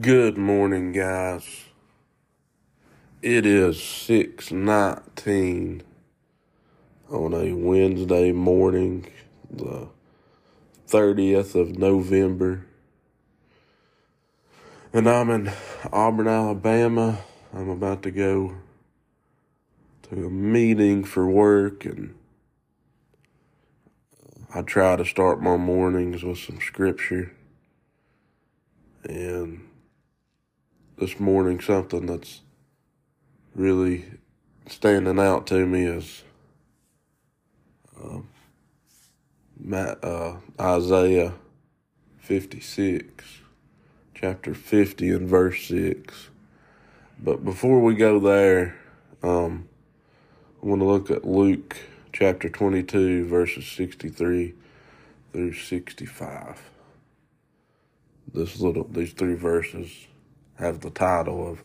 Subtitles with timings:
[0.00, 1.64] Good morning, guys.
[3.22, 5.82] It is 619
[7.10, 9.06] on a Wednesday morning,
[9.50, 9.88] the
[10.88, 12.64] 30th of November.
[14.92, 15.52] And I'm in
[15.92, 17.18] Auburn, Alabama.
[17.52, 18.54] I'm about to go
[20.04, 22.14] to a meeting for work and
[24.54, 27.32] I try to start my mornings with some scripture.
[29.04, 29.66] And
[31.00, 32.42] this morning, something that's
[33.54, 34.04] really
[34.66, 36.22] standing out to me is
[37.98, 38.18] uh,
[39.58, 41.32] Matt, uh, Isaiah
[42.18, 43.24] 56,
[44.14, 46.28] chapter 50 and verse 6.
[47.18, 48.76] But before we go there,
[49.22, 49.70] um,
[50.62, 51.78] I want to look at Luke
[52.12, 54.52] chapter 22, verses 63
[55.32, 56.70] through 65.
[58.34, 59.90] This little, these three verses
[60.60, 61.62] have the title of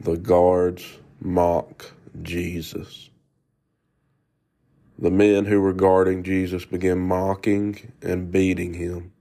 [0.00, 3.10] The Guards Mock Jesus.
[4.98, 9.12] The men who were guarding Jesus began mocking and beating him.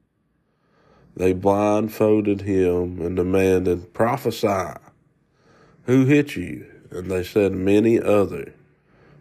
[1.15, 4.79] They blindfolded him and demanded, Prophesy!
[5.83, 6.65] Who hit you?
[6.89, 8.53] And they said many other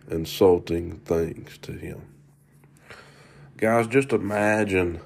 [0.09, 2.03] insulting things to him.
[3.57, 5.01] Guys, just imagine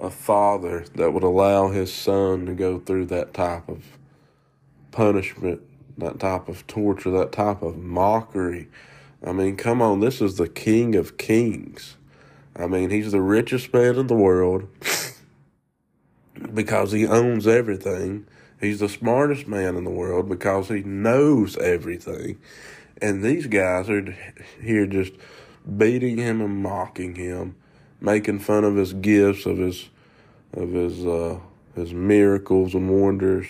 [0.00, 3.84] a father that would allow his son to go through that type of
[4.90, 5.60] punishment,
[5.98, 8.68] that type of torture, that type of mockery.
[9.24, 11.96] I mean, come on, this is the King of Kings.
[12.56, 14.66] I mean, he's the richest man in the world
[16.54, 18.26] because he owns everything.
[18.60, 22.38] He's the smartest man in the world because he knows everything.
[23.00, 24.16] And these guys are
[24.60, 25.12] here just
[25.76, 27.56] beating him and mocking him,
[28.00, 29.88] making fun of his gifts, of his
[30.54, 31.38] of his uh,
[31.74, 33.46] his miracles and wonders.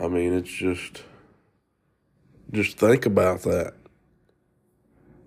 [0.00, 1.02] I mean, it's just
[2.52, 3.74] just think about that.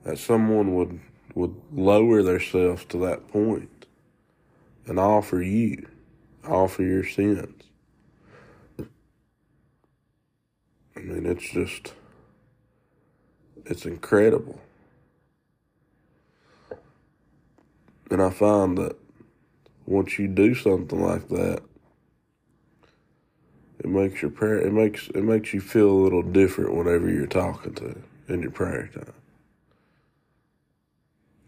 [0.03, 0.99] That someone would
[1.35, 3.85] would lower themselves to that point
[4.87, 5.87] and offer you,
[6.45, 7.63] offer your sins.
[10.95, 11.93] I mean, it's just
[13.65, 14.59] it's incredible.
[18.11, 18.97] And I find that
[19.87, 21.63] once you do something like that,
[23.79, 27.27] it makes your prayer it makes it makes you feel a little different whenever you're
[27.27, 27.95] talking to
[28.29, 29.13] in your prayer time.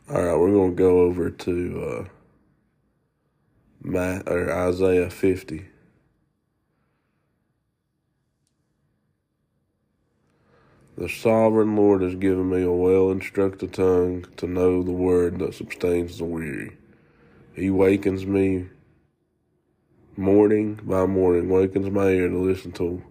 [0.10, 2.10] All right, we're gonna go over to uh,
[3.84, 5.68] Matt or Isaiah fifty.
[10.96, 15.56] The sovereign Lord has given me a well instructed tongue to know the word that
[15.56, 16.78] sustains the weary.
[17.56, 18.68] He wakens me
[20.16, 23.04] morning by morning, wakens my ear to listen to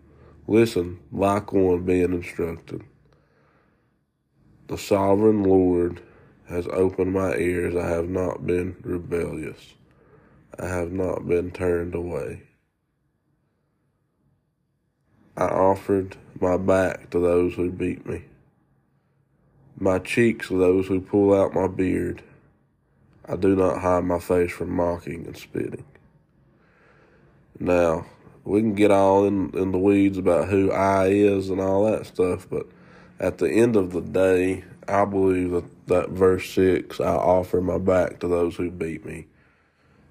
[0.47, 2.84] listen like one being instructed.
[4.69, 6.03] The sovereign Lord
[6.49, 7.75] has opened my ears.
[7.75, 9.75] I have not been rebellious.
[10.59, 12.44] I have not been turned away.
[15.37, 18.25] I offered my back to those who beat me,
[19.78, 22.22] my cheeks to those who pull out my beard.
[23.26, 25.84] I do not hide my face from mocking and spitting.
[27.59, 28.06] Now,
[28.44, 32.06] we can get all in, in the weeds about who I is and all that
[32.06, 32.66] stuff, but
[33.20, 37.78] at the end of the day, I believe that, that verse 6 I offer my
[37.78, 39.28] back to those who beat me,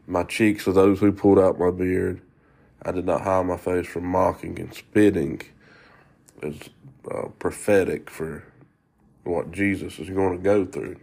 [0.07, 2.21] my cheeks to those who pulled out my beard.
[2.83, 5.41] I did not hide my face from mocking and spitting
[6.41, 6.57] is
[7.09, 8.43] uh, prophetic for
[9.23, 10.99] what Jesus is going to go through.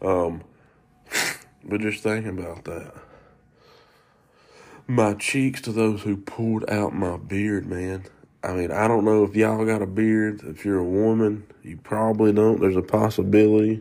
[0.00, 0.42] Um,
[1.64, 2.94] but just thinking about that.
[4.86, 8.04] My cheeks to those who pulled out my beard, man.
[8.42, 10.42] I mean, I don't know if y'all got a beard.
[10.44, 12.60] If you're a woman, you probably don't.
[12.60, 13.80] There's a possibility.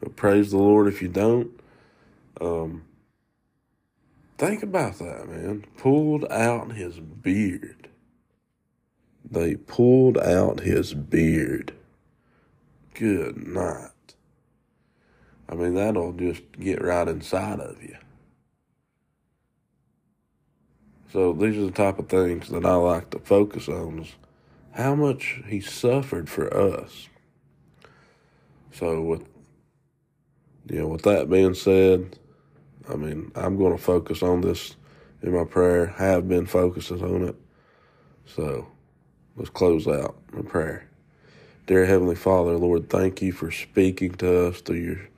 [0.00, 1.50] But praise the Lord if you don't.
[2.40, 2.82] Um,
[4.46, 5.64] think about that, man.
[5.76, 7.88] Pulled out his beard.
[9.30, 11.72] They pulled out his beard.
[12.94, 13.90] Good night.
[15.48, 17.96] I mean, that'll just get right inside of you.
[21.12, 24.12] So these are the type of things that I like to focus on is
[24.72, 27.08] how much he suffered for us.
[28.72, 29.22] So with
[30.68, 32.18] you know, with that being said,
[32.90, 34.76] I mean, I'm going to focus on this
[35.22, 35.86] in my prayer.
[35.86, 37.36] Have been focusing on it.
[38.26, 38.68] So
[39.36, 40.88] let's close out in prayer.
[41.66, 45.08] Dear Heavenly Father, Lord, thank you for speaking to us through your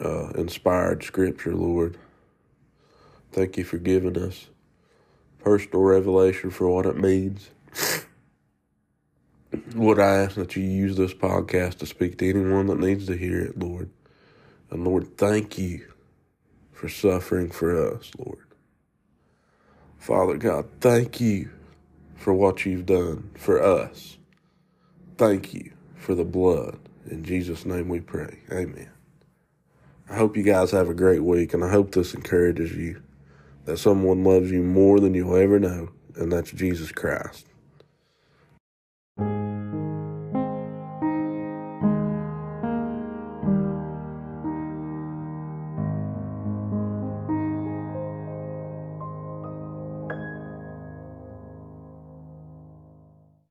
[0.00, 1.98] uh, inspired scripture, Lord.
[3.32, 4.46] thank you for giving us
[5.42, 7.50] personal revelation for what it means.
[9.74, 13.16] Lord, I ask that you use this podcast to speak to anyone that needs to
[13.16, 13.90] hear it, Lord.
[14.70, 15.86] And Lord, thank you
[16.78, 18.46] for suffering for us, Lord.
[19.98, 21.50] Father God, thank you
[22.14, 24.16] for what you've done for us.
[25.16, 26.78] Thank you for the blood.
[27.10, 28.38] In Jesus' name we pray.
[28.52, 28.90] Amen.
[30.08, 33.02] I hope you guys have a great week, and I hope this encourages you
[33.64, 37.44] that someone loves you more than you'll ever know, and that's Jesus Christ.